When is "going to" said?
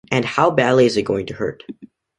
1.03-1.35